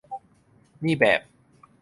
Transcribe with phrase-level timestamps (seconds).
[0.85, 1.21] นี่แบบ